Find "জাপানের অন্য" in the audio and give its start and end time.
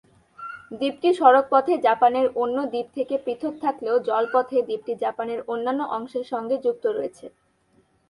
1.87-2.57